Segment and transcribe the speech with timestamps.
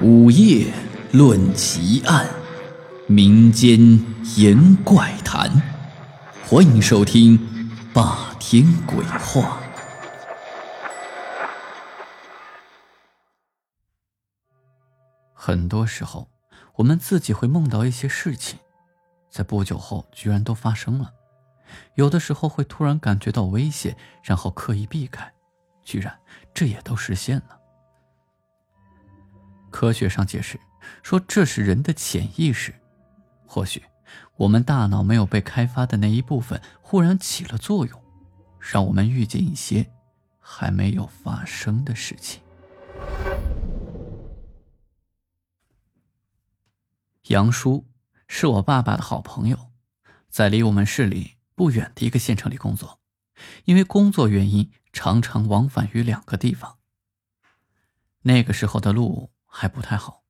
[0.00, 0.72] 午夜
[1.10, 2.28] 论奇案，
[3.08, 3.80] 民间
[4.36, 5.50] 言怪谈，
[6.44, 7.36] 欢迎收听
[7.92, 9.60] 《霸天鬼话》。
[15.34, 16.28] 很多时候，
[16.76, 18.60] 我们自己会梦到一些事情，
[19.28, 21.12] 在不久后居然都发生了。
[21.96, 25.32] 有的时候会突然感觉到危险，然后刻意避开，
[25.82, 26.16] 居然
[26.54, 27.57] 这也都实现了。
[29.78, 30.58] 科学上解释
[31.04, 32.74] 说，这是人的潜意识。
[33.46, 33.80] 或许，
[34.34, 38.02] 我们大脑没有被开发的那一部分忽然起了作用，
[38.58, 39.88] 让我们遇见一些
[40.40, 42.42] 还没有发生的事情。
[47.28, 47.86] 杨叔
[48.26, 49.70] 是我爸爸的好朋友，
[50.28, 52.98] 在离我们市里不远的一个县城里工作，
[53.64, 56.78] 因为工作原因，常常往返于两个地方。
[58.22, 59.30] 那个时候的路。
[59.48, 60.22] 还不太好，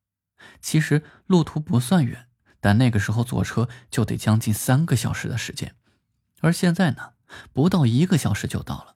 [0.63, 2.29] 其实路途不算远，
[2.61, 5.75] 但那个时候坐车就得将近三个小时的时间，
[6.41, 7.13] 而现在呢，
[7.53, 8.95] 不到一个小时就到了。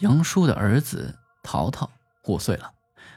[0.00, 1.90] 杨叔的儿子淘淘
[2.24, 2.72] 五岁了，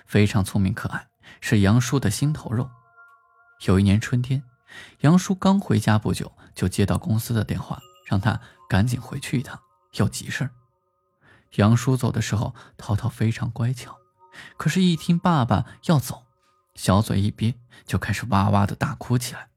[0.06, 1.08] 非常聪明可爱，
[1.40, 2.70] 是杨叔的心头肉。
[3.66, 4.44] 有一年春天，
[5.02, 9.58] 杨叔刚回家不久，就接到公司的电话，让他赶紧回去一趟，
[9.94, 10.52] 有急事儿。
[11.56, 13.98] 杨叔走的时候，淘淘非常乖巧。
[14.58, 16.23] 可是，一听爸爸要走，
[16.76, 19.50] 小嘴一憋，就开始哇哇的大哭起来。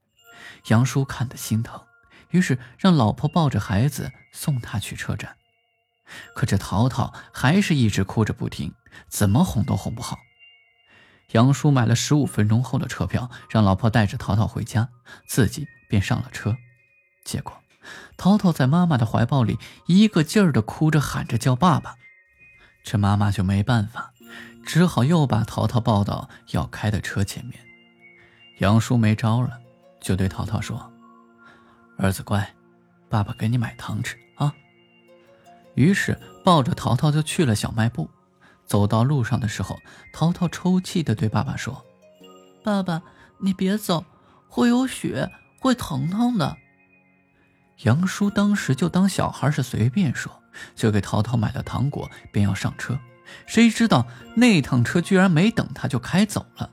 [0.67, 1.81] 杨叔看得心疼，
[2.29, 5.37] 于是让老婆抱着孩子送他去车站。
[6.33, 8.73] 可这淘淘还是一直哭着不停，
[9.09, 10.17] 怎么哄都哄不好。
[11.31, 14.89] 杨叔买了十五分钟后的车票，让老婆带着淘淘回家，
[15.27, 16.55] 自己便上了车。
[17.25, 17.61] 结果，
[18.15, 21.95] 淘淘在妈妈的怀抱里一个劲儿的哭着喊着叫爸爸，
[22.85, 24.13] 这妈妈就没办法。
[24.67, 27.57] 只好又把淘淘抱到要开的车前面，
[28.57, 29.57] 杨叔没招了，
[30.01, 30.91] 就对淘淘说
[31.97, 32.53] ：“儿子乖，
[33.07, 34.53] 爸爸给你买糖吃啊。”
[35.75, 38.09] 于是抱着淘淘就去了小卖部。
[38.65, 39.79] 走到路上的时候，
[40.11, 41.85] 淘淘抽泣的对爸爸说
[42.61, 43.01] ：“爸爸，
[43.39, 44.03] 你别走，
[44.49, 45.31] 会有血，
[45.61, 46.57] 会疼疼的。”
[47.83, 50.29] 杨叔当时就当小孩是随便说，
[50.75, 52.99] 就给淘淘买了糖果，便要上车。
[53.45, 56.69] 谁知道那趟车居然没等他就开走了，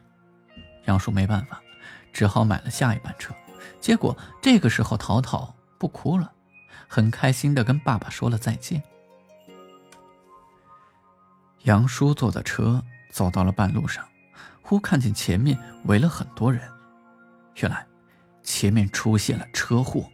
[0.86, 1.60] 杨叔没办法，
[2.12, 3.34] 只好买了下一班车。
[3.80, 6.32] 结果这个时候淘淘不哭了，
[6.88, 8.82] 很开心的跟爸爸说了再见。
[11.62, 14.06] 杨叔坐的车走到了半路上，
[14.62, 16.62] 忽看见前面围了很多人，
[17.56, 17.86] 原来
[18.42, 20.10] 前面出现了车祸，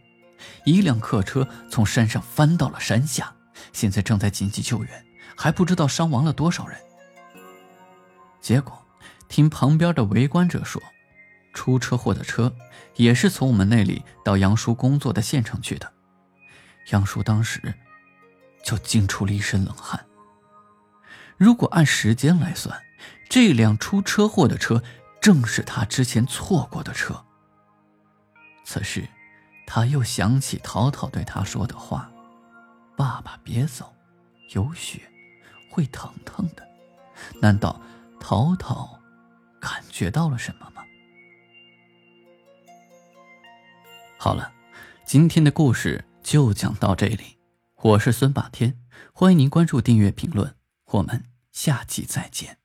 [0.65, 3.33] 一辆客车从山上翻到了山下，
[3.73, 5.05] 现在正在紧急救援。
[5.35, 6.77] 还不知道伤亡了多少人。
[8.39, 8.83] 结果，
[9.27, 10.81] 听旁边的围观者说，
[11.53, 12.55] 出车祸的车
[12.95, 15.91] 也是从我们那里到杨叔工作的县城去的。
[16.91, 17.73] 杨叔当时
[18.63, 20.05] 就惊出了一身冷汗。
[21.37, 22.81] 如果按时间来算，
[23.29, 24.83] 这辆出车祸的车
[25.21, 27.23] 正是他之前错过的车。
[28.63, 29.07] 此时，
[29.67, 32.11] 他又想起淘淘对他说的话
[32.97, 33.93] ：“爸爸别走，
[34.53, 35.01] 有雪。”
[35.71, 36.67] 会疼疼的，
[37.41, 37.81] 难道
[38.19, 38.99] 淘淘
[39.59, 40.83] 感觉到了什么吗？
[44.19, 44.53] 好了，
[45.05, 47.37] 今天的故事就讲到这里。
[47.77, 48.77] 我是孙霸天，
[49.13, 50.55] 欢迎您关注、订阅、评论，
[50.85, 52.60] 我们下期再见。